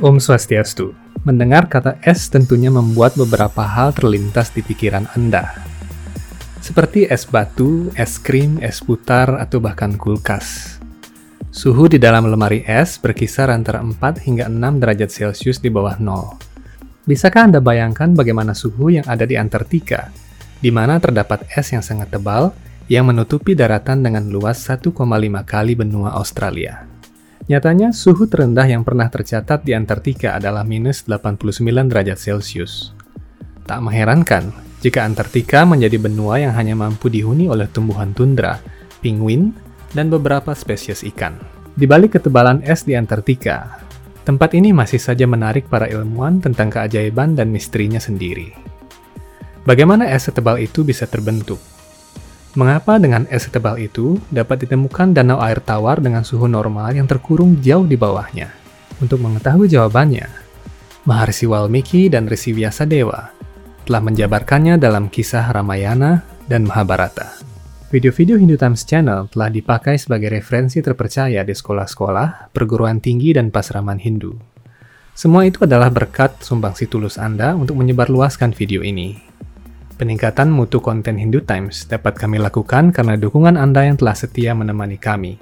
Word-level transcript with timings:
Om 0.00 0.16
Swastiastu. 0.16 0.96
Mendengar 1.28 1.68
kata 1.68 2.00
es 2.00 2.32
tentunya 2.32 2.72
membuat 2.72 3.20
beberapa 3.20 3.60
hal 3.60 3.92
terlintas 3.92 4.48
di 4.48 4.64
pikiran 4.64 5.04
Anda. 5.12 5.60
Seperti 6.64 7.04
es 7.04 7.28
batu, 7.28 7.92
es 7.92 8.16
krim, 8.16 8.56
es 8.64 8.80
putar, 8.80 9.36
atau 9.36 9.60
bahkan 9.60 10.00
kulkas. 10.00 10.80
Suhu 11.52 11.84
di 11.92 12.00
dalam 12.00 12.32
lemari 12.32 12.64
es 12.64 12.96
berkisar 12.96 13.52
antara 13.52 13.84
4 13.84 14.24
hingga 14.24 14.48
6 14.48 14.80
derajat 14.80 15.10
Celcius 15.12 15.60
di 15.60 15.68
bawah 15.68 16.00
nol. 16.00 16.32
Bisakah 17.04 17.52
Anda 17.52 17.60
bayangkan 17.60 18.16
bagaimana 18.16 18.56
suhu 18.56 18.88
yang 18.88 19.04
ada 19.04 19.28
di 19.28 19.36
Antartika, 19.36 20.08
di 20.64 20.72
mana 20.72 20.96
terdapat 20.96 21.44
es 21.52 21.76
yang 21.76 21.84
sangat 21.84 22.08
tebal 22.08 22.56
yang 22.88 23.04
menutupi 23.04 23.52
daratan 23.52 24.00
dengan 24.00 24.32
luas 24.32 24.64
1,5 24.64 24.96
kali 25.44 25.76
benua 25.76 26.16
Australia? 26.16 26.89
Nyatanya, 27.50 27.90
suhu 27.90 28.30
terendah 28.30 28.62
yang 28.62 28.86
pernah 28.86 29.10
tercatat 29.10 29.66
di 29.66 29.74
Antartika 29.74 30.38
adalah 30.38 30.62
minus 30.62 31.02
89 31.02 31.58
derajat 31.90 32.14
Celcius. 32.14 32.94
Tak 33.66 33.82
mengherankan 33.82 34.54
jika 34.78 35.02
Antartika 35.02 35.66
menjadi 35.66 35.98
benua 35.98 36.38
yang 36.38 36.54
hanya 36.54 36.78
mampu 36.78 37.10
dihuni 37.10 37.50
oleh 37.50 37.66
tumbuhan 37.66 38.14
tundra, 38.14 38.62
penguin, 39.02 39.50
dan 39.90 40.14
beberapa 40.14 40.54
spesies 40.54 41.02
ikan. 41.02 41.42
Di 41.74 41.90
balik 41.90 42.22
ketebalan 42.22 42.62
es 42.62 42.86
di 42.86 42.94
Antartika, 42.94 43.82
tempat 44.22 44.54
ini 44.54 44.70
masih 44.70 45.02
saja 45.02 45.26
menarik 45.26 45.66
para 45.66 45.90
ilmuwan 45.90 46.38
tentang 46.38 46.70
keajaiban 46.70 47.34
dan 47.34 47.50
misterinya 47.50 47.98
sendiri. 47.98 48.54
Bagaimana 49.66 50.06
es 50.06 50.30
setebal 50.30 50.62
itu 50.62 50.86
bisa 50.86 51.10
terbentuk? 51.10 51.58
Mengapa 52.58 52.98
dengan 52.98 53.30
es 53.30 53.46
setebal 53.46 53.78
itu 53.78 54.18
dapat 54.26 54.66
ditemukan 54.66 55.14
danau 55.14 55.38
air 55.38 55.62
tawar 55.62 56.02
dengan 56.02 56.26
suhu 56.26 56.50
normal 56.50 56.90
yang 56.98 57.06
terkurung 57.06 57.62
jauh 57.62 57.86
di 57.86 57.94
bawahnya? 57.94 58.50
Untuk 58.98 59.22
mengetahui 59.22 59.70
jawabannya, 59.70 60.26
Maharsi 61.06 61.46
Walmiki 61.46 62.10
dan 62.10 62.26
Risi 62.26 62.50
Vyasadeva 62.50 63.30
telah 63.86 64.02
menjabarkannya 64.02 64.82
dalam 64.82 65.06
kisah 65.06 65.46
Ramayana 65.54 66.26
dan 66.50 66.66
Mahabharata. 66.66 67.38
Video-video 67.94 68.34
Hindu 68.34 68.58
Times 68.58 68.82
Channel 68.82 69.30
telah 69.30 69.46
dipakai 69.46 69.94
sebagai 69.94 70.34
referensi 70.34 70.82
terpercaya 70.82 71.46
di 71.46 71.54
sekolah-sekolah, 71.54 72.50
perguruan 72.50 72.98
tinggi, 72.98 73.30
dan 73.30 73.54
pasraman 73.54 74.02
Hindu. 74.02 74.34
Semua 75.14 75.46
itu 75.46 75.62
adalah 75.62 75.90
berkat 75.90 76.42
sumbangsi 76.42 76.90
tulus 76.90 77.14
Anda 77.14 77.54
untuk 77.54 77.78
menyebarluaskan 77.78 78.58
video 78.58 78.82
ini. 78.82 79.29
Peningkatan 80.00 80.48
mutu 80.48 80.80
konten 80.80 81.20
Hindu 81.20 81.44
Times 81.44 81.84
dapat 81.84 82.16
kami 82.16 82.40
lakukan 82.40 82.88
karena 82.88 83.20
dukungan 83.20 83.60
Anda 83.60 83.84
yang 83.84 84.00
telah 84.00 84.16
setia 84.16 84.56
menemani 84.56 84.96
kami. 84.96 85.36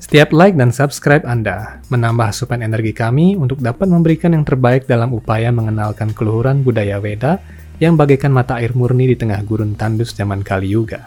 Setiap 0.00 0.32
like 0.32 0.56
dan 0.56 0.72
subscribe 0.72 1.20
Anda 1.28 1.84
menambah 1.92 2.32
asupan 2.32 2.64
energi 2.64 2.96
kami 2.96 3.36
untuk 3.36 3.60
dapat 3.60 3.92
memberikan 3.92 4.32
yang 4.32 4.48
terbaik 4.48 4.88
dalam 4.88 5.12
upaya 5.12 5.52
mengenalkan 5.52 6.16
keluhuran 6.16 6.64
budaya 6.64 6.96
Weda 6.96 7.44
yang 7.76 8.00
bagaikan 8.00 8.32
mata 8.32 8.56
air 8.56 8.72
murni 8.72 9.04
di 9.04 9.20
tengah 9.20 9.44
gurun 9.44 9.76
tandus 9.76 10.16
zaman 10.16 10.40
Kali 10.40 10.72
Yuga. 10.72 11.04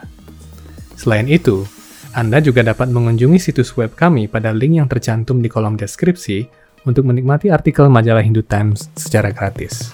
Selain 0.94 1.26
itu, 1.26 1.66
Anda 2.14 2.38
juga 2.38 2.62
dapat 2.62 2.94
mengunjungi 2.94 3.42
situs 3.42 3.74
web 3.74 3.98
kami 3.98 4.30
pada 4.30 4.54
link 4.54 4.78
yang 4.78 4.86
tercantum 4.86 5.42
di 5.42 5.50
kolom 5.50 5.74
deskripsi 5.74 6.46
untuk 6.86 7.10
menikmati 7.10 7.50
artikel 7.50 7.90
majalah 7.90 8.22
Hindu 8.22 8.46
Times 8.46 8.86
secara 8.94 9.34
gratis. 9.34 9.90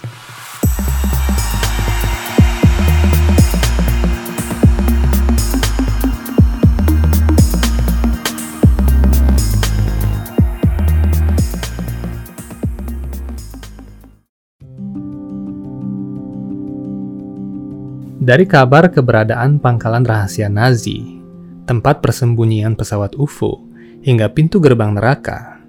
Dari 18.19 18.43
kabar 18.43 18.91
keberadaan 18.91 19.63
pangkalan 19.63 20.03
rahasia 20.03 20.51
Nazi, 20.51 21.23
tempat 21.63 22.03
persembunyian 22.03 22.75
pesawat 22.75 23.15
UFO, 23.15 23.63
hingga 24.03 24.27
pintu 24.35 24.59
gerbang 24.59 24.91
neraka, 24.91 25.63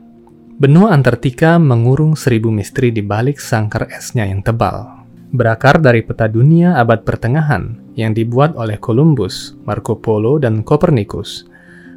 benua 0.58 0.90
Antartika 0.90 1.62
mengurung 1.62 2.18
seribu 2.18 2.50
misteri 2.50 2.90
di 2.90 3.06
balik 3.06 3.38
sangkar 3.38 3.86
esnya 3.94 4.26
yang 4.26 4.42
tebal. 4.42 5.06
Berakar 5.30 5.78
dari 5.78 6.02
peta 6.02 6.26
dunia 6.26 6.74
abad 6.74 7.06
pertengahan 7.06 7.94
yang 7.94 8.18
dibuat 8.18 8.58
oleh 8.58 8.82
Columbus, 8.82 9.54
Marco 9.62 10.02
Polo, 10.02 10.42
dan 10.42 10.66
Copernicus, 10.66 11.46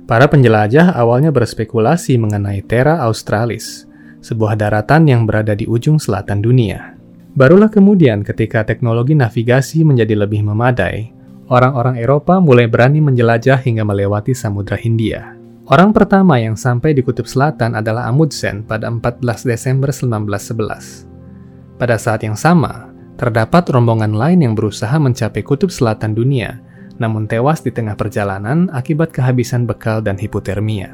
para 0.05 0.29
penjelajah 0.29 0.93
awalnya 0.93 1.33
berspekulasi 1.33 2.21
mengenai 2.21 2.61
Terra 2.61 3.01
Australis, 3.01 3.89
sebuah 4.21 4.53
daratan 4.53 5.09
yang 5.09 5.25
berada 5.25 5.57
di 5.57 5.65
ujung 5.65 5.97
selatan 5.97 6.45
dunia. 6.45 6.92
Barulah 7.33 7.65
kemudian 7.65 8.21
ketika 8.21 8.61
teknologi 8.61 9.17
navigasi 9.17 9.81
menjadi 9.81 10.13
lebih 10.21 10.45
memadai, 10.45 11.09
orang-orang 11.49 11.97
Eropa 11.97 12.37
mulai 12.37 12.69
berani 12.69 13.01
menjelajah 13.01 13.57
hingga 13.57 13.81
melewati 13.81 14.37
Samudra 14.37 14.77
Hindia. 14.77 15.33
Orang 15.65 15.97
pertama 15.97 16.37
yang 16.37 16.53
sampai 16.53 16.93
di 16.93 17.01
Kutub 17.01 17.25
Selatan 17.25 17.73
adalah 17.73 18.05
Amundsen 18.05 18.61
pada 18.61 18.85
14 18.85 19.49
Desember 19.49 19.89
1911. 19.89 21.79
Pada 21.81 21.97
saat 21.97 22.21
yang 22.21 22.37
sama, 22.37 22.93
terdapat 23.17 23.65
rombongan 23.71 24.13
lain 24.13 24.45
yang 24.45 24.53
berusaha 24.53 24.93
mencapai 25.01 25.41
Kutub 25.41 25.73
Selatan 25.73 26.13
dunia, 26.13 26.61
namun 27.01 27.25
tewas 27.25 27.65
di 27.65 27.73
tengah 27.73 27.97
perjalanan 27.97 28.69
akibat 28.69 29.09
kehabisan 29.09 29.65
bekal 29.65 30.05
dan 30.05 30.21
hipotermia. 30.21 30.93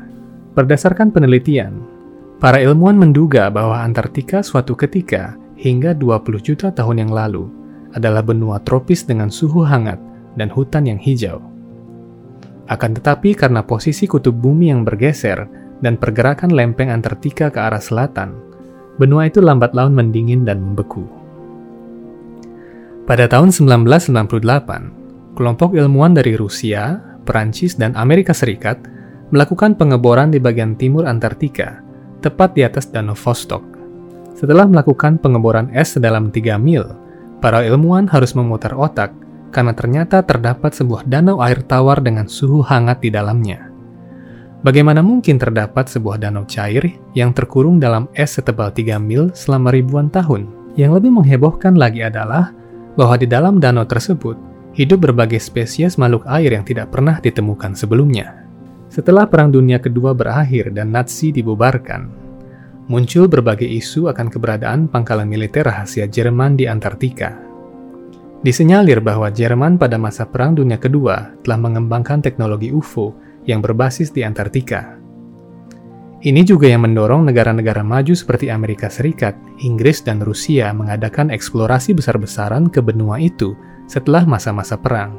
Berdasarkan 0.56 1.12
penelitian, 1.12 1.84
para 2.40 2.64
ilmuwan 2.64 2.96
menduga 2.96 3.52
bahwa 3.52 3.84
Antartika 3.84 4.40
suatu 4.40 4.78
ketika 4.78 5.39
hingga 5.60 5.92
20 5.92 6.40
juta 6.40 6.72
tahun 6.72 7.04
yang 7.04 7.12
lalu 7.12 7.52
adalah 7.92 8.24
benua 8.24 8.64
tropis 8.64 9.04
dengan 9.04 9.28
suhu 9.28 9.68
hangat 9.68 10.00
dan 10.40 10.48
hutan 10.48 10.88
yang 10.88 10.96
hijau. 10.96 11.44
Akan 12.72 12.96
tetapi 12.96 13.36
karena 13.36 13.66
posisi 13.66 14.08
kutub 14.08 14.40
bumi 14.40 14.72
yang 14.72 14.88
bergeser 14.88 15.44
dan 15.84 16.00
pergerakan 16.00 16.56
lempeng 16.56 16.88
Antartika 16.88 17.52
ke 17.52 17.60
arah 17.60 17.82
selatan, 17.82 18.40
benua 18.96 19.28
itu 19.28 19.44
lambat 19.44 19.76
laun 19.76 19.92
mendingin 19.92 20.48
dan 20.48 20.64
membeku. 20.64 21.04
Pada 23.10 23.26
tahun 23.26 23.50
1998, 23.50 25.34
kelompok 25.34 25.74
ilmuwan 25.74 26.14
dari 26.14 26.38
Rusia, 26.38 27.02
Perancis, 27.26 27.74
dan 27.74 27.98
Amerika 27.98 28.38
Serikat 28.38 28.78
melakukan 29.34 29.74
pengeboran 29.74 30.30
di 30.30 30.38
bagian 30.38 30.78
timur 30.78 31.10
Antartika, 31.10 31.82
tepat 32.22 32.54
di 32.54 32.62
atas 32.62 32.94
Danau 32.94 33.18
Vostok 33.18 33.79
setelah 34.36 34.66
melakukan 34.66 35.22
pengeboran 35.22 35.70
es 35.72 35.98
sedalam 35.98 36.30
3 36.34 36.58
mil, 36.60 36.86
para 37.40 37.64
ilmuwan 37.64 38.06
harus 38.10 38.36
memutar 38.36 38.76
otak 38.76 39.16
karena 39.50 39.74
ternyata 39.74 40.22
terdapat 40.22 40.76
sebuah 40.76 41.08
danau 41.10 41.42
air 41.42 41.62
tawar 41.66 42.04
dengan 42.04 42.30
suhu 42.30 42.62
hangat 42.62 43.02
di 43.02 43.10
dalamnya. 43.10 43.70
Bagaimana 44.60 45.00
mungkin 45.00 45.40
terdapat 45.40 45.88
sebuah 45.88 46.20
danau 46.20 46.44
cair 46.44 46.84
yang 47.16 47.32
terkurung 47.32 47.80
dalam 47.80 48.12
es 48.12 48.36
setebal 48.36 48.76
3 48.76 49.00
mil 49.00 49.32
selama 49.32 49.72
ribuan 49.72 50.12
tahun? 50.12 50.52
Yang 50.76 51.00
lebih 51.00 51.12
menghebohkan 51.16 51.80
lagi 51.80 52.04
adalah 52.04 52.52
bahwa 53.00 53.16
di 53.16 53.24
dalam 53.24 53.64
danau 53.64 53.88
tersebut 53.88 54.36
hidup 54.76 55.08
berbagai 55.08 55.40
spesies 55.40 55.96
makhluk 55.96 56.28
air 56.28 56.52
yang 56.52 56.68
tidak 56.68 56.92
pernah 56.92 57.24
ditemukan 57.24 57.72
sebelumnya. 57.72 58.44
Setelah 58.92 59.30
Perang 59.30 59.54
Dunia 59.54 59.80
Kedua 59.80 60.12
berakhir 60.12 60.76
dan 60.76 60.92
Nazi 60.92 61.32
dibubarkan, 61.32 62.19
muncul 62.90 63.30
berbagai 63.30 63.70
isu 63.70 64.10
akan 64.10 64.34
keberadaan 64.34 64.90
pangkalan 64.90 65.30
militer 65.30 65.62
rahasia 65.62 66.10
Jerman 66.10 66.58
di 66.58 66.66
Antartika. 66.66 67.38
Disenyalir 68.42 68.98
bahwa 68.98 69.30
Jerman 69.30 69.78
pada 69.78 70.02
masa 70.02 70.26
Perang 70.26 70.58
Dunia 70.58 70.82
Kedua 70.82 71.38
telah 71.46 71.60
mengembangkan 71.62 72.26
teknologi 72.26 72.74
UFO 72.74 73.14
yang 73.46 73.62
berbasis 73.62 74.10
di 74.10 74.26
Antartika. 74.26 74.98
Ini 76.20 76.44
juga 76.44 76.68
yang 76.68 76.84
mendorong 76.84 77.30
negara-negara 77.30 77.80
maju 77.86 78.12
seperti 78.12 78.52
Amerika 78.52 78.92
Serikat, 78.92 79.38
Inggris, 79.64 80.04
dan 80.04 80.20
Rusia 80.20 80.74
mengadakan 80.76 81.32
eksplorasi 81.32 81.96
besar-besaran 81.96 82.68
ke 82.74 82.84
benua 82.84 83.22
itu 83.22 83.56
setelah 83.88 84.28
masa-masa 84.28 84.76
perang. 84.76 85.16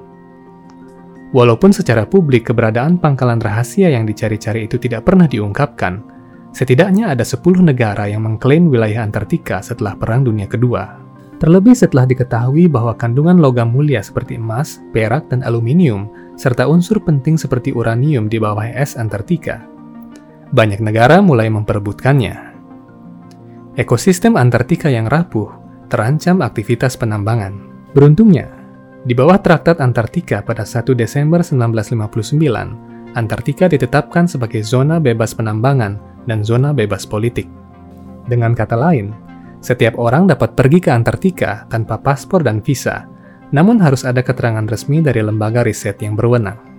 Walaupun 1.31 1.71
secara 1.71 2.05
publik 2.05 2.51
keberadaan 2.51 2.99
pangkalan 2.99 3.39
rahasia 3.41 3.95
yang 3.95 4.05
dicari-cari 4.05 4.67
itu 4.67 4.77
tidak 4.77 5.07
pernah 5.09 5.31
diungkapkan, 5.31 6.20
Setidaknya 6.51 7.15
ada 7.15 7.23
10 7.23 7.63
negara 7.63 8.11
yang 8.11 8.27
mengklaim 8.27 8.67
wilayah 8.67 9.07
Antartika 9.07 9.63
setelah 9.63 9.95
Perang 9.95 10.27
Dunia 10.27 10.51
Kedua. 10.51 10.99
Terlebih 11.41 11.73
setelah 11.73 12.05
diketahui 12.05 12.69
bahwa 12.69 12.93
kandungan 12.99 13.41
logam 13.41 13.73
mulia 13.73 14.05
seperti 14.05 14.37
emas, 14.37 14.83
perak, 14.93 15.33
dan 15.33 15.41
aluminium, 15.41 16.11
serta 16.37 16.69
unsur 16.69 17.01
penting 17.01 17.41
seperti 17.41 17.73
uranium 17.73 18.29
di 18.29 18.37
bawah 18.37 18.67
es 18.67 18.99
Antartika. 18.99 19.65
Banyak 20.53 20.85
negara 20.85 21.23
mulai 21.25 21.49
memperebutkannya. 21.49 22.53
Ekosistem 23.79 24.37
Antartika 24.37 24.91
yang 24.93 25.09
rapuh 25.09 25.49
terancam 25.89 26.45
aktivitas 26.45 26.99
penambangan. 26.99 27.57
Beruntungnya, 27.97 28.51
di 29.07 29.17
bawah 29.17 29.41
Traktat 29.41 29.81
Antartika 29.81 30.45
pada 30.45 30.69
1 30.69 30.93
Desember 30.93 31.41
1959, 31.41 33.17
Antartika 33.17 33.65
ditetapkan 33.65 34.29
sebagai 34.29 34.61
zona 34.61 35.01
bebas 35.01 35.33
penambangan 35.33 36.10
dan 36.31 36.47
zona 36.47 36.71
bebas 36.71 37.03
politik. 37.03 37.51
Dengan 38.31 38.55
kata 38.55 38.79
lain, 38.79 39.11
setiap 39.59 39.99
orang 39.99 40.31
dapat 40.31 40.55
pergi 40.55 40.79
ke 40.79 40.95
Antartika 40.95 41.67
tanpa 41.67 41.99
paspor 41.99 42.47
dan 42.47 42.63
visa, 42.63 43.11
namun 43.51 43.83
harus 43.83 44.07
ada 44.07 44.23
keterangan 44.23 44.65
resmi 44.71 45.03
dari 45.03 45.19
lembaga 45.27 45.67
riset 45.67 45.99
yang 45.99 46.15
berwenang. 46.15 46.71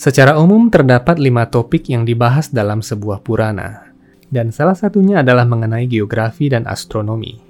Secara 0.00 0.40
umum 0.40 0.72
terdapat 0.72 1.20
lima 1.20 1.44
topik 1.52 1.92
yang 1.92 2.08
dibahas 2.08 2.48
dalam 2.48 2.80
sebuah 2.80 3.20
Purana, 3.20 3.89
dan 4.30 4.54
salah 4.54 4.78
satunya 4.78 5.20
adalah 5.20 5.44
mengenai 5.44 5.90
geografi 5.90 6.46
dan 6.48 6.64
astronomi. 6.70 7.42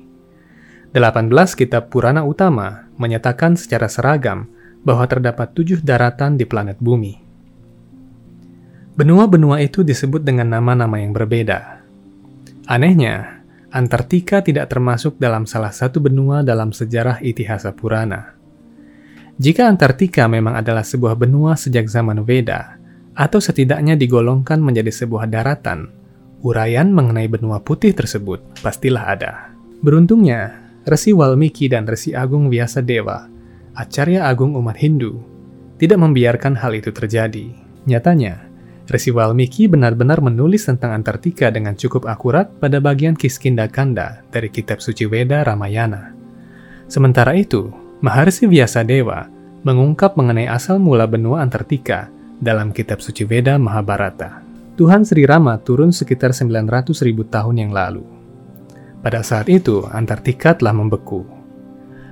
18 0.91 1.31
kitab 1.55 1.93
Purana 1.93 2.27
utama 2.27 2.91
menyatakan 2.99 3.55
secara 3.55 3.87
seragam 3.87 4.51
bahwa 4.83 5.07
terdapat 5.07 5.55
tujuh 5.55 5.79
daratan 5.85 6.35
di 6.35 6.49
planet 6.49 6.81
bumi. 6.83 7.15
Benua-benua 8.99 9.63
itu 9.63 9.87
disebut 9.87 10.25
dengan 10.27 10.51
nama-nama 10.51 10.99
yang 10.99 11.15
berbeda. 11.15 11.85
Anehnya, 12.67 13.45
Antartika 13.71 14.43
tidak 14.43 14.67
termasuk 14.67 15.15
dalam 15.23 15.47
salah 15.47 15.71
satu 15.71 16.03
benua 16.03 16.43
dalam 16.43 16.75
sejarah 16.75 17.23
Itihasa 17.23 17.71
Purana. 17.71 18.35
Jika 19.39 19.71
Antartika 19.71 20.27
memang 20.27 20.59
adalah 20.59 20.83
sebuah 20.83 21.15
benua 21.15 21.55
sejak 21.55 21.87
zaman 21.87 22.27
Veda, 22.27 22.77
atau 23.15 23.39
setidaknya 23.39 23.95
digolongkan 23.95 24.59
menjadi 24.59 24.91
sebuah 24.91 25.31
daratan, 25.31 26.00
uraian 26.41 26.89
mengenai 26.89 27.29
benua 27.29 27.61
putih 27.61 27.93
tersebut 27.93 28.41
pastilah 28.65 29.13
ada. 29.13 29.33
Beruntungnya, 29.81 30.61
Resi 30.85 31.13
Walmiki 31.13 31.69
dan 31.69 31.85
Resi 31.85 32.17
Agung 32.17 32.49
Dewa, 32.85 33.29
Acarya 33.77 34.29
Agung 34.29 34.57
umat 34.57 34.77
Hindu, 34.81 35.21
tidak 35.81 36.01
membiarkan 36.01 36.57
hal 36.57 36.77
itu 36.77 36.93
terjadi. 36.93 37.53
Nyatanya, 37.89 38.45
Resi 38.91 39.15
Walmiki 39.15 39.71
benar-benar 39.71 40.19
menulis 40.21 40.67
tentang 40.67 40.93
Antartika 40.93 41.49
dengan 41.49 41.79
cukup 41.79 42.11
akurat 42.11 42.51
pada 42.59 42.83
bagian 42.83 43.15
Kiskinda 43.15 43.71
Kanda 43.71 44.21
dari 44.35 44.51
kitab 44.51 44.83
suci 44.83 45.07
Weda 45.07 45.47
Ramayana. 45.47 46.13
Sementara 46.91 47.39
itu, 47.39 47.71
Maharsi 48.03 48.51
Dewa 48.85 49.29
mengungkap 49.63 50.17
mengenai 50.17 50.49
asal 50.49 50.81
mula 50.81 51.05
benua 51.05 51.45
Antartika 51.45 52.09
dalam 52.41 52.73
kitab 52.73 53.05
suci 53.05 53.29
Veda 53.29 53.61
Mahabharata. 53.61 54.50
Tuhan 54.79 55.07
Sri 55.07 55.27
Rama 55.27 55.59
turun 55.63 55.91
sekitar 55.95 56.35
900 56.35 56.91
ribu 57.07 57.27
tahun 57.27 57.67
yang 57.67 57.73
lalu. 57.75 58.07
Pada 59.01 59.25
saat 59.25 59.49
itu, 59.49 59.87
Antartika 59.89 60.55
telah 60.55 60.77
membeku. 60.77 61.25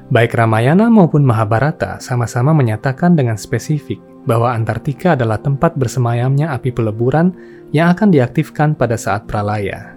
Baik 0.09 0.35
Ramayana 0.35 0.89
maupun 0.89 1.21
Mahabharata 1.21 2.01
sama-sama 2.01 2.57
menyatakan 2.57 3.13
dengan 3.13 3.37
spesifik 3.37 4.01
bahwa 4.25 4.57
Antartika 4.57 5.13
adalah 5.13 5.37
tempat 5.37 5.77
bersemayamnya 5.77 6.49
api 6.57 6.73
peleburan 6.73 7.37
yang 7.77 7.93
akan 7.93 8.09
diaktifkan 8.09 8.73
pada 8.73 8.97
saat 8.97 9.29
pralaya. 9.29 9.95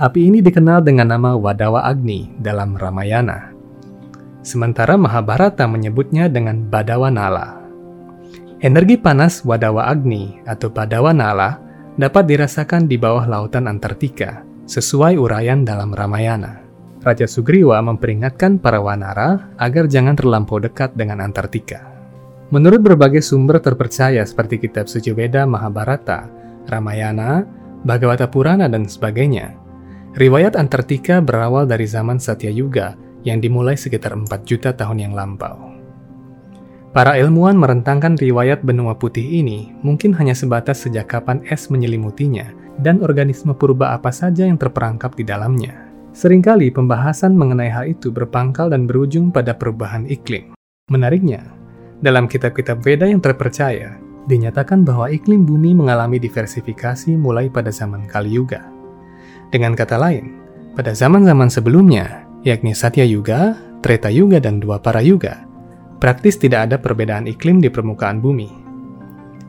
Api 0.00 0.32
ini 0.32 0.40
dikenal 0.40 0.80
dengan 0.80 1.12
nama 1.12 1.36
Wadawa 1.36 1.84
Agni 1.84 2.32
dalam 2.40 2.74
Ramayana 2.80 3.52
sementara 4.42 4.98
Mahabharata 4.98 5.64
menyebutnya 5.70 6.26
dengan 6.26 6.66
Badawa 6.66 7.08
Nala. 7.08 7.62
Energi 8.62 8.98
panas 8.98 9.42
Wadawa 9.42 9.90
Agni 9.90 10.38
atau 10.46 10.70
Badawa 10.70 11.14
Nala 11.14 11.58
dapat 11.96 12.24
dirasakan 12.24 12.88
di 12.88 12.96
bawah 12.96 13.28
lautan 13.28 13.68
Antartika, 13.68 14.40
sesuai 14.64 15.20
uraian 15.20 15.66
dalam 15.66 15.92
Ramayana. 15.92 16.64
Raja 17.02 17.26
Sugriwa 17.26 17.82
memperingatkan 17.82 18.62
para 18.62 18.78
wanara 18.78 19.50
agar 19.58 19.90
jangan 19.90 20.14
terlampau 20.14 20.62
dekat 20.62 20.94
dengan 20.94 21.18
Antartika. 21.18 21.82
Menurut 22.54 22.84
berbagai 22.84 23.24
sumber 23.24 23.58
terpercaya 23.58 24.22
seperti 24.22 24.62
kitab 24.62 24.86
suci 24.86 25.10
Weda 25.10 25.42
Mahabharata, 25.48 26.30
Ramayana, 26.70 27.42
Bhagavata 27.82 28.30
Purana, 28.30 28.70
dan 28.70 28.86
sebagainya, 28.86 29.56
riwayat 30.14 30.54
Antartika 30.54 31.18
berawal 31.18 31.66
dari 31.66 31.88
zaman 31.88 32.22
Satya 32.22 32.54
Yuga 32.54 32.94
yang 33.26 33.42
dimulai 33.42 33.74
sekitar 33.74 34.14
4 34.14 34.28
juta 34.46 34.70
tahun 34.76 35.10
yang 35.10 35.14
lampau. 35.16 35.71
Para 36.92 37.16
ilmuwan 37.16 37.56
merentangkan 37.56 38.20
riwayat 38.20 38.68
benua 38.68 38.92
putih 38.92 39.24
ini 39.24 39.72
mungkin 39.80 40.12
hanya 40.12 40.36
sebatas 40.36 40.84
sejak 40.84 41.08
kapan 41.08 41.40
es 41.48 41.72
menyelimutinya 41.72 42.52
dan 42.84 43.00
organisme 43.00 43.56
purba 43.56 43.96
apa 43.96 44.12
saja 44.12 44.44
yang 44.44 44.60
terperangkap 44.60 45.16
di 45.16 45.24
dalamnya. 45.24 45.88
Seringkali 46.12 46.68
pembahasan 46.68 47.32
mengenai 47.32 47.72
hal 47.72 47.88
itu 47.88 48.12
berpangkal 48.12 48.68
dan 48.68 48.84
berujung 48.84 49.32
pada 49.32 49.56
perubahan 49.56 50.04
iklim. 50.04 50.52
Menariknya, 50.92 51.48
dalam 52.04 52.28
kitab-kitab 52.28 52.84
Veda 52.84 53.08
yang 53.08 53.24
terpercaya, 53.24 53.96
dinyatakan 54.28 54.84
bahwa 54.84 55.08
iklim 55.08 55.48
bumi 55.48 55.72
mengalami 55.72 56.20
diversifikasi 56.20 57.16
mulai 57.16 57.48
pada 57.48 57.72
zaman 57.72 58.04
Kali 58.04 58.36
Yuga. 58.36 58.68
Dengan 59.48 59.72
kata 59.72 59.96
lain, 59.96 60.36
pada 60.76 60.92
zaman-zaman 60.92 61.48
sebelumnya, 61.48 62.28
yakni 62.44 62.76
Satya 62.76 63.08
Yuga, 63.08 63.56
Treta 63.80 64.12
Yuga, 64.12 64.44
dan 64.44 64.60
Dua 64.60 64.76
Para 64.76 65.00
Yuga, 65.00 65.48
praktis 66.02 66.34
tidak 66.34 66.66
ada 66.66 66.76
perbedaan 66.82 67.30
iklim 67.30 67.62
di 67.62 67.70
permukaan 67.70 68.18
bumi. 68.18 68.50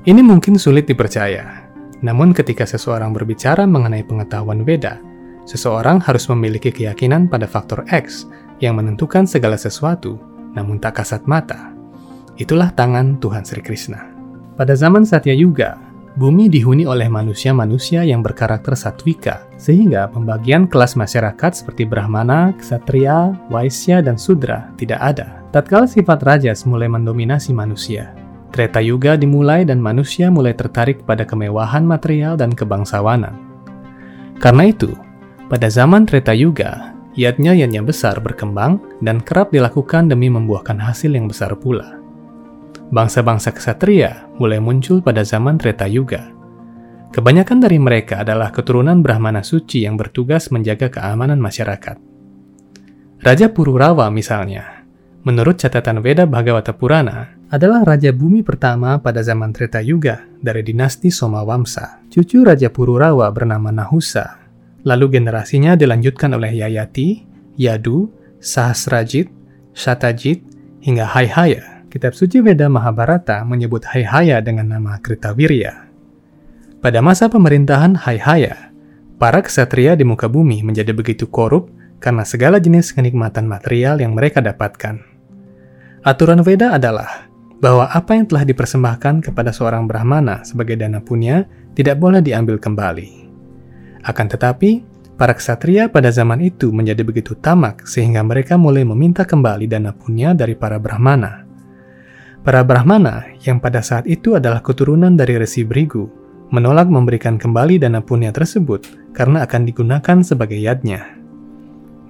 Ini 0.06 0.22
mungkin 0.22 0.62
sulit 0.62 0.86
dipercaya, 0.86 1.66
namun 2.06 2.30
ketika 2.30 2.62
seseorang 2.62 3.10
berbicara 3.10 3.66
mengenai 3.66 4.06
pengetahuan 4.06 4.62
Veda, 4.62 5.02
seseorang 5.50 5.98
harus 6.06 6.30
memiliki 6.30 6.70
keyakinan 6.70 7.26
pada 7.26 7.50
faktor 7.50 7.82
X 7.90 8.30
yang 8.62 8.78
menentukan 8.78 9.26
segala 9.26 9.58
sesuatu, 9.58 10.22
namun 10.54 10.78
tak 10.78 11.02
kasat 11.02 11.26
mata. 11.26 11.74
Itulah 12.38 12.70
tangan 12.78 13.18
Tuhan 13.18 13.42
Sri 13.42 13.66
Krishna. 13.66 14.14
Pada 14.54 14.78
zaman 14.78 15.10
Satya 15.10 15.34
Yuga, 15.34 15.82
bumi 16.22 16.54
dihuni 16.54 16.86
oleh 16.86 17.10
manusia-manusia 17.10 18.06
yang 18.06 18.22
berkarakter 18.22 18.78
satwika, 18.78 19.50
sehingga 19.58 20.06
pembagian 20.06 20.70
kelas 20.70 20.94
masyarakat 20.94 21.52
seperti 21.66 21.90
Brahmana, 21.90 22.54
Ksatria, 22.62 23.34
Waisya, 23.50 24.06
dan 24.06 24.22
Sudra 24.22 24.70
tidak 24.78 25.02
ada. 25.02 25.43
Tatkala 25.54 25.86
sifat 25.86 26.26
rajas 26.26 26.66
mulai 26.66 26.90
mendominasi 26.90 27.54
manusia, 27.54 28.18
Treta 28.50 28.82
Yuga 28.82 29.14
dimulai 29.14 29.62
dan 29.62 29.78
manusia 29.78 30.34
mulai 30.34 30.58
tertarik 30.58 31.06
pada 31.06 31.22
kemewahan 31.30 31.86
material 31.86 32.34
dan 32.34 32.50
kebangsawanan. 32.50 33.38
Karena 34.42 34.74
itu, 34.74 34.98
pada 35.54 35.70
zaman 35.70 36.10
Treta 36.10 36.34
Yuga, 36.34 36.98
yatnya-yatnya 37.14 37.86
besar 37.86 38.18
berkembang 38.18 38.82
dan 39.06 39.22
kerap 39.22 39.54
dilakukan 39.54 40.10
demi 40.10 40.34
membuahkan 40.34 40.82
hasil 40.82 41.14
yang 41.14 41.30
besar 41.30 41.54
pula 41.54 42.04
bangsa-bangsa 42.94 43.50
ksatria 43.58 44.30
mulai 44.38 44.62
muncul 44.62 45.02
pada 45.02 45.26
zaman 45.26 45.58
Treta 45.58 45.90
Yuga. 45.90 46.30
Kebanyakan 47.10 47.58
dari 47.62 47.82
mereka 47.82 48.22
adalah 48.22 48.54
keturunan 48.54 49.02
Brahmana 49.02 49.42
suci 49.42 49.86
yang 49.86 49.98
bertugas 49.98 50.54
menjaga 50.54 50.90
keamanan 50.94 51.42
masyarakat. 51.42 51.98
Raja 53.22 53.48
Pururawa 53.50 54.10
misalnya, 54.14 54.83
menurut 55.24 55.60
catatan 55.60 56.00
Veda 56.04 56.24
Bhagavata 56.30 56.76
Purana, 56.76 57.34
adalah 57.50 57.84
raja 57.84 58.12
bumi 58.12 58.44
pertama 58.44 59.00
pada 59.00 59.24
zaman 59.24 59.52
Treta 59.56 59.80
Yuga 59.84 60.24
dari 60.40 60.64
dinasti 60.64 61.10
Somawamsa. 61.10 62.06
Cucu 62.12 62.44
Raja 62.44 62.70
Pururawa 62.70 63.28
bernama 63.32 63.72
Nahusa, 63.72 64.40
lalu 64.86 65.20
generasinya 65.20 65.74
dilanjutkan 65.80 66.36
oleh 66.36 66.64
Yayati, 66.64 67.26
Yadu, 67.58 68.12
Sahasrajit, 68.38 69.32
Shatajit, 69.72 70.44
hingga 70.84 71.08
Haihaya 71.08 71.74
Kitab 71.94 72.18
suci 72.18 72.42
Veda 72.42 72.66
Mahabharata 72.74 73.46
menyebut 73.46 73.86
Haihaya 73.86 74.42
dengan 74.42 74.66
nama 74.66 74.98
Kritawirya. 74.98 75.94
Pada 76.82 77.06
masa 77.06 77.30
pemerintahan 77.30 77.94
Haihaya, 77.94 78.74
para 79.22 79.46
ksatria 79.46 79.94
di 79.94 80.02
muka 80.02 80.26
bumi 80.26 80.66
menjadi 80.66 80.90
begitu 80.90 81.30
korup 81.30 81.70
karena 82.02 82.26
segala 82.26 82.58
jenis 82.58 82.98
kenikmatan 82.98 83.46
material 83.46 84.02
yang 84.02 84.18
mereka 84.18 84.42
dapatkan. 84.42 85.13
Aturan 86.04 86.44
Veda 86.44 86.76
adalah 86.76 87.32
bahwa 87.64 87.88
apa 87.88 88.12
yang 88.12 88.28
telah 88.28 88.44
dipersembahkan 88.44 89.24
kepada 89.24 89.56
seorang 89.56 89.88
Brahmana 89.88 90.44
sebagai 90.44 90.76
dana 90.76 91.00
punya 91.00 91.48
tidak 91.80 91.96
boleh 91.96 92.20
diambil 92.20 92.60
kembali. 92.60 93.32
Akan 94.04 94.28
tetapi, 94.28 94.84
para 95.16 95.32
ksatria 95.32 95.88
pada 95.88 96.12
zaman 96.12 96.44
itu 96.44 96.76
menjadi 96.76 97.08
begitu 97.08 97.40
tamak 97.40 97.88
sehingga 97.88 98.20
mereka 98.20 98.60
mulai 98.60 98.84
meminta 98.84 99.24
kembali 99.24 99.72
dana 99.72 99.96
punya 99.96 100.36
dari 100.36 100.60
para 100.60 100.76
Brahmana. 100.76 101.48
Para 102.44 102.68
Brahmana, 102.68 103.24
yang 103.48 103.64
pada 103.64 103.80
saat 103.80 104.04
itu 104.04 104.36
adalah 104.36 104.60
keturunan 104.60 105.16
dari 105.16 105.40
Resi 105.40 105.64
Brigu, 105.64 106.12
menolak 106.52 106.92
memberikan 106.92 107.40
kembali 107.40 107.80
dana 107.80 108.04
punya 108.04 108.36
tersebut 108.36 108.92
karena 109.16 109.48
akan 109.48 109.64
digunakan 109.64 110.18
sebagai 110.20 110.60
yadnya. 110.60 111.16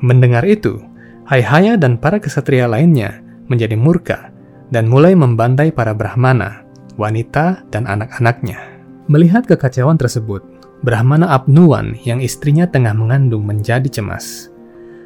Mendengar 0.02 0.42
itu, 0.50 0.82
Haihaya 1.30 1.78
dan 1.78 2.02
para 2.02 2.18
kesatria 2.18 2.66
lainnya 2.66 3.22
menjadi 3.54 3.78
murka 3.78 4.34
dan 4.74 4.90
mulai 4.90 5.14
membantai 5.14 5.70
para 5.70 5.94
Brahmana, 5.94 6.66
wanita, 6.98 7.62
dan 7.70 7.86
anak-anaknya. 7.86 8.58
Melihat 9.06 9.46
kekacauan 9.46 10.02
tersebut, 10.02 10.42
Brahmana 10.82 11.30
Abnuan 11.32 11.96
yang 12.04 12.20
istrinya 12.20 12.66
tengah 12.66 12.98
mengandung 12.98 13.46
menjadi 13.46 13.86
cemas. 13.88 14.50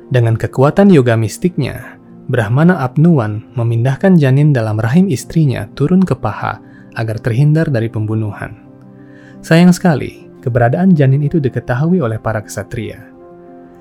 Dengan 0.08 0.40
kekuatan 0.40 0.88
yoga 0.88 1.20
mistiknya, 1.20 2.00
Brahmana 2.32 2.80
Abnuan 2.82 3.44
memindahkan 3.54 4.16
janin 4.16 4.56
dalam 4.56 4.80
rahim 4.80 5.12
istrinya 5.12 5.68
turun 5.76 6.02
ke 6.02 6.16
paha 6.16 6.64
agar 6.98 7.20
terhindar 7.22 7.70
dari 7.70 7.92
pembunuhan. 7.92 8.58
Sayang 9.46 9.76
sekali, 9.76 10.28
keberadaan 10.42 10.98
janin 10.98 11.22
itu 11.22 11.38
diketahui 11.38 12.02
oleh 12.02 12.18
para 12.18 12.42
kesatria. 12.42 13.00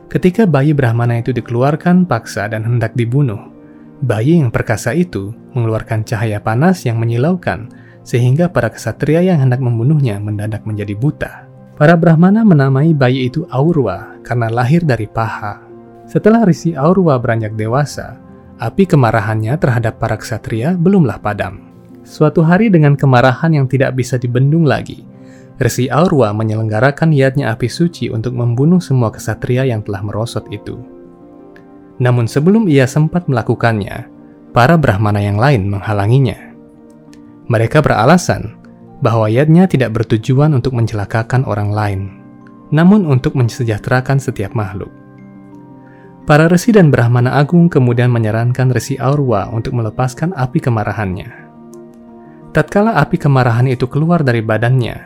Ketika 0.07 0.47
bayi 0.47 0.77
Brahmana 0.77 1.19
itu 1.19 1.35
dikeluarkan 1.35 2.07
paksa 2.07 2.47
dan 2.47 2.63
hendak 2.63 2.95
dibunuh, 2.95 3.56
bayi 4.05 4.41
yang 4.41 4.53
perkasa 4.53 4.93
itu 4.93 5.33
mengeluarkan 5.57 6.05
cahaya 6.05 6.41
panas 6.43 6.85
yang 6.85 7.01
menyilaukan 7.01 7.73
sehingga 8.07 8.53
para 8.53 8.71
kesatria 8.71 9.25
yang 9.25 9.43
hendak 9.43 9.59
membunuhnya 9.59 10.21
mendadak 10.23 10.63
menjadi 10.63 10.95
buta. 10.95 11.33
Para 11.77 11.93
Brahmana 11.93 12.41
menamai 12.47 12.97
bayi 12.97 13.29
itu 13.29 13.45
Aurwa 13.53 14.17
karena 14.25 14.49
lahir 14.49 14.81
dari 14.87 15.05
paha. 15.05 15.61
Setelah 16.07 16.47
Risi 16.47 16.73
Aurwa 16.73 17.19
beranjak 17.19 17.53
dewasa, 17.59 18.17
api 18.57 18.89
kemarahannya 18.89 19.53
terhadap 19.59 20.01
para 20.01 20.17
ksatria 20.17 20.73
belumlah 20.79 21.21
padam. 21.21 21.69
Suatu 22.07 22.41
hari 22.47 22.71
dengan 22.71 22.95
kemarahan 22.95 23.53
yang 23.53 23.67
tidak 23.67 23.99
bisa 23.99 24.17
dibendung 24.17 24.65
lagi, 24.65 25.03
Risi 25.59 25.91
Aurwa 25.91 26.31
menyelenggarakan 26.37 27.11
yatnya 27.11 27.53
api 27.53 27.67
suci 27.67 28.13
untuk 28.13 28.37
membunuh 28.39 28.79
semua 28.79 29.11
ksatria 29.11 29.67
yang 29.67 29.83
telah 29.83 30.01
merosot 30.05 30.47
itu. 30.53 30.96
Namun 31.97 32.29
sebelum 32.29 32.69
ia 32.69 32.85
sempat 32.85 33.25
melakukannya, 33.25 34.09
para 34.53 34.77
Brahmana 34.77 35.21
yang 35.21 35.41
lain 35.41 35.69
menghalanginya. 35.69 36.57
Mereka 37.49 37.81
beralasan 37.85 38.57
bahwa 39.01 39.29
ayatnya 39.29 39.69
tidak 39.69 39.93
bertujuan 39.97 40.57
untuk 40.57 40.73
mencelakakan 40.77 41.45
orang 41.45 41.71
lain, 41.73 42.01
namun 42.73 43.05
untuk 43.05 43.37
mensejahterakan 43.37 44.17
setiap 44.21 44.57
makhluk. 44.57 44.91
Para 46.27 46.51
resi 46.51 46.75
dan 46.75 46.91
Brahmana 46.91 47.39
Agung 47.39 47.71
kemudian 47.71 48.11
menyarankan 48.11 48.75
Resi 48.75 48.99
Aurwa 48.99 49.47
untuk 49.55 49.79
melepaskan 49.79 50.35
api 50.35 50.59
kemarahannya. 50.59 51.31
Tatkala 52.51 52.99
api 52.99 53.15
kemarahan 53.15 53.71
itu 53.71 53.87
keluar 53.87 54.27
dari 54.27 54.43
badannya, 54.43 54.97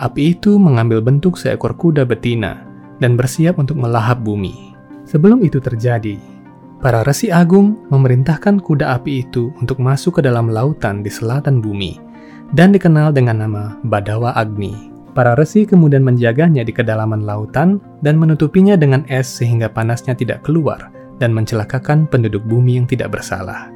api 0.00 0.38
itu 0.38 0.56
mengambil 0.56 1.04
bentuk 1.04 1.36
seekor 1.36 1.76
kuda 1.76 2.08
betina 2.08 2.64
dan 2.96 3.12
bersiap 3.12 3.60
untuk 3.60 3.76
melahap 3.76 4.24
bumi. 4.24 4.73
Sebelum 5.04 5.44
itu 5.44 5.60
terjadi, 5.60 6.16
para 6.80 7.04
Resi 7.04 7.28
Agung 7.28 7.76
memerintahkan 7.92 8.60
kuda 8.60 8.96
api 8.96 9.28
itu 9.28 9.52
untuk 9.60 9.76
masuk 9.80 10.20
ke 10.20 10.22
dalam 10.24 10.48
lautan 10.48 11.04
di 11.04 11.12
selatan 11.12 11.60
bumi 11.60 12.00
dan 12.56 12.72
dikenal 12.72 13.12
dengan 13.12 13.44
nama 13.44 13.76
Badawa 13.84 14.32
Agni. 14.36 14.92
Para 15.14 15.38
resi 15.38 15.62
kemudian 15.62 16.02
menjaganya 16.02 16.66
di 16.66 16.74
kedalaman 16.74 17.22
lautan 17.22 17.78
dan 18.02 18.18
menutupinya 18.18 18.74
dengan 18.74 19.06
es 19.06 19.30
sehingga 19.30 19.70
panasnya 19.70 20.10
tidak 20.18 20.42
keluar 20.42 20.90
dan 21.22 21.30
mencelakakan 21.30 22.10
penduduk 22.10 22.42
bumi 22.42 22.82
yang 22.82 22.86
tidak 22.90 23.14
bersalah. 23.14 23.70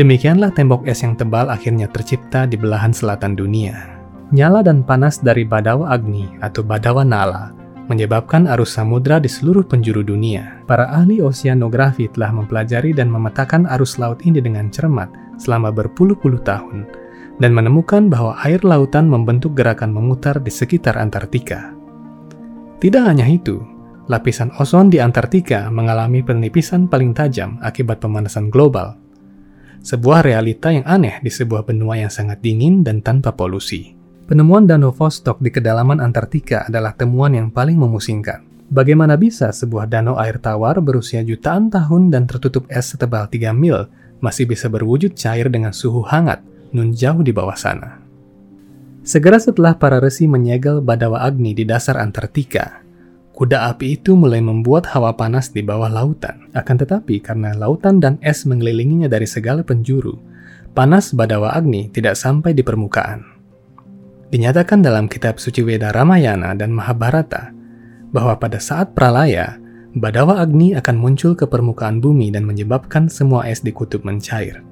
Demikianlah 0.00 0.52
tembok 0.56 0.88
es 0.88 1.04
yang 1.04 1.12
tebal 1.12 1.52
akhirnya 1.52 1.92
tercipta 1.92 2.48
di 2.48 2.56
belahan 2.56 2.92
selatan 2.92 3.36
dunia. 3.36 4.00
Nyala 4.32 4.64
dan 4.64 4.80
panas 4.80 5.20
dari 5.20 5.44
Badawa 5.44 5.92
Agni 5.92 6.24
atau 6.40 6.64
Badawa 6.64 7.04
Nala 7.04 7.52
menyebabkan 7.86 8.46
arus 8.54 8.74
samudra 8.74 9.18
di 9.18 9.30
seluruh 9.30 9.66
penjuru 9.66 10.02
dunia. 10.02 10.62
Para 10.66 10.90
ahli 10.90 11.22
oceanografi 11.22 12.10
telah 12.10 12.30
mempelajari 12.30 12.94
dan 12.94 13.10
memetakan 13.10 13.66
arus 13.78 13.96
laut 13.96 14.22
ini 14.22 14.38
dengan 14.38 14.70
cermat 14.70 15.08
selama 15.40 15.74
berpuluh-puluh 15.74 16.42
tahun 16.44 16.86
dan 17.40 17.52
menemukan 17.52 18.08
bahwa 18.08 18.36
air 18.44 18.60
lautan 18.64 19.08
membentuk 19.08 19.52
gerakan 19.56 19.92
memutar 19.92 20.40
di 20.40 20.48
sekitar 20.48 20.96
Antartika. 20.96 21.72
Tidak 22.76 23.02
hanya 23.04 23.24
itu, 23.28 23.60
lapisan 24.08 24.52
ozon 24.60 24.92
di 24.92 25.00
Antartika 25.00 25.72
mengalami 25.72 26.20
penipisan 26.20 26.88
paling 26.88 27.16
tajam 27.16 27.56
akibat 27.64 28.00
pemanasan 28.00 28.52
global. 28.52 28.96
Sebuah 29.80 30.26
realita 30.26 30.74
yang 30.74 30.84
aneh 30.84 31.22
di 31.22 31.30
sebuah 31.30 31.64
benua 31.64 31.96
yang 31.96 32.12
sangat 32.12 32.42
dingin 32.42 32.82
dan 32.82 33.00
tanpa 33.00 33.32
polusi. 33.32 33.95
Penemuan 34.26 34.66
danau 34.66 34.90
Vostok 34.90 35.38
di 35.38 35.54
kedalaman 35.54 36.02
Antartika 36.02 36.66
adalah 36.66 36.98
temuan 36.98 37.30
yang 37.30 37.46
paling 37.46 37.78
memusingkan. 37.78 38.42
Bagaimana 38.66 39.14
bisa 39.14 39.54
sebuah 39.54 39.86
danau 39.86 40.18
air 40.18 40.42
tawar 40.42 40.82
berusia 40.82 41.22
jutaan 41.22 41.70
tahun 41.70 42.10
dan 42.10 42.26
tertutup 42.26 42.66
es 42.66 42.90
setebal 42.90 43.30
3 43.30 43.54
mil 43.54 43.86
masih 44.18 44.50
bisa 44.50 44.66
berwujud 44.66 45.14
cair 45.14 45.46
dengan 45.46 45.70
suhu 45.70 46.02
hangat 46.02 46.42
nun 46.74 46.90
jauh 46.90 47.22
di 47.22 47.30
bawah 47.30 47.54
sana. 47.54 48.02
Segera 49.06 49.38
setelah 49.38 49.78
para 49.78 50.02
resi 50.02 50.26
menyegel 50.26 50.82
Badawa 50.82 51.22
Agni 51.22 51.54
di 51.54 51.62
dasar 51.62 51.94
Antartika, 52.02 52.82
kuda 53.30 53.70
api 53.70 53.94
itu 53.94 54.18
mulai 54.18 54.42
membuat 54.42 54.90
hawa 54.90 55.14
panas 55.14 55.54
di 55.54 55.62
bawah 55.62 55.86
lautan. 55.86 56.50
Akan 56.50 56.74
tetapi 56.74 57.22
karena 57.22 57.54
lautan 57.54 58.02
dan 58.02 58.18
es 58.18 58.42
mengelilinginya 58.42 59.06
dari 59.06 59.30
segala 59.30 59.62
penjuru, 59.62 60.18
panas 60.74 61.14
Badawa 61.14 61.54
Agni 61.54 61.86
tidak 61.94 62.18
sampai 62.18 62.50
di 62.50 62.66
permukaan. 62.66 63.35
Dinyatakan 64.26 64.82
dalam 64.82 65.06
kitab 65.06 65.38
suci 65.38 65.62
Weda 65.62 65.94
Ramayana 65.94 66.58
dan 66.58 66.74
Mahabharata 66.74 67.54
bahwa 68.10 68.34
pada 68.38 68.58
saat 68.58 68.90
pralaya, 68.90 69.58
Badawa 69.96 70.42
Agni 70.42 70.74
akan 70.74 70.96
muncul 70.98 71.32
ke 71.38 71.46
permukaan 71.46 72.02
bumi 72.02 72.34
dan 72.34 72.42
menyebabkan 72.42 73.06
semua 73.06 73.46
es 73.46 73.62
di 73.62 73.70
kutub 73.70 74.02
mencair. 74.02 74.66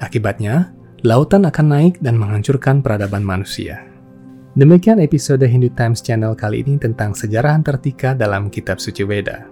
Akibatnya, 0.00 0.72
lautan 1.04 1.44
akan 1.44 1.66
naik 1.70 1.94
dan 2.00 2.16
menghancurkan 2.16 2.80
peradaban 2.80 3.20
manusia. 3.22 3.84
Demikian 4.56 4.96
episode 5.04 5.44
Hindu 5.44 5.68
Times 5.76 6.00
Channel 6.00 6.32
kali 6.32 6.64
ini 6.64 6.80
tentang 6.80 7.12
sejarah 7.12 7.60
Antartika 7.60 8.16
dalam 8.16 8.48
Kitab 8.48 8.80
Suci 8.80 9.04
Weda. 9.04 9.44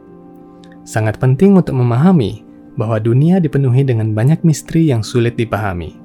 Sangat 0.89 1.21
penting 1.21 1.53
untuk 1.53 1.77
memahami 1.77 2.41
bahwa 2.77 2.97
dunia 2.97 3.39
dipenuhi 3.39 3.85
dengan 3.85 4.17
banyak 4.17 4.41
misteri 4.43 4.89
yang 4.89 5.05
sulit 5.05 5.37
dipahami. 5.37 6.04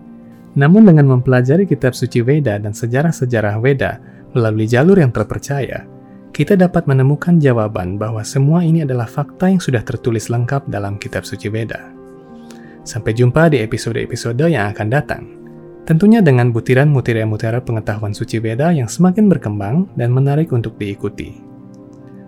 Namun 0.58 0.90
dengan 0.90 1.06
mempelajari 1.06 1.70
Kitab 1.70 1.94
Suci 1.94 2.26
Weda 2.26 2.58
dan 2.58 2.74
sejarah-sejarah 2.74 3.62
Weda 3.62 4.02
melalui 4.34 4.66
jalur 4.66 4.98
yang 4.98 5.14
terpercaya, 5.14 5.86
kita 6.34 6.58
dapat 6.58 6.88
menemukan 6.90 7.38
jawaban 7.38 8.00
bahwa 8.00 8.24
semua 8.26 8.66
ini 8.66 8.86
adalah 8.86 9.06
fakta 9.06 9.50
yang 9.52 9.62
sudah 9.62 9.84
tertulis 9.86 10.32
lengkap 10.32 10.66
dalam 10.72 10.98
Kitab 10.98 11.26
Suci 11.28 11.50
Weda. 11.52 11.94
Sampai 12.88 13.14
jumpa 13.14 13.54
di 13.54 13.62
episode-episode 13.62 14.50
yang 14.50 14.74
akan 14.74 14.88
datang. 14.90 15.24
Tentunya 15.86 16.22
dengan 16.22 16.54
butiran 16.54 16.90
mutiara-mutiara 16.94 17.66
pengetahuan 17.66 18.14
suci 18.14 18.38
Veda 18.38 18.70
yang 18.70 18.86
semakin 18.86 19.26
berkembang 19.26 19.90
dan 19.98 20.14
menarik 20.14 20.54
untuk 20.54 20.78
diikuti. 20.78 21.42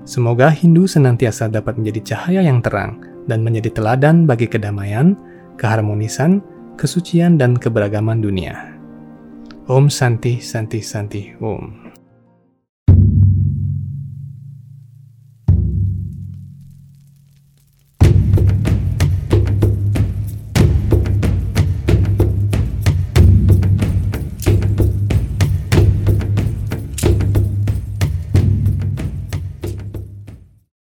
Semoga 0.02 0.50
Hindu 0.50 0.90
senantiasa 0.90 1.46
dapat 1.46 1.78
menjadi 1.78 2.14
cahaya 2.14 2.42
yang 2.42 2.58
terang 2.66 3.06
dan 3.30 3.46
menjadi 3.46 3.70
teladan 3.70 4.26
bagi 4.26 4.50
kedamaian, 4.50 5.14
keharmonisan, 5.62 6.42
kesucian, 6.82 7.38
dan 7.38 7.54
keberagaman 7.54 8.26
dunia. 8.26 8.74
Om 9.70 9.94
Santi 9.94 10.42
Santi 10.42 10.82
Santi 10.82 11.38
Om. 11.38 11.81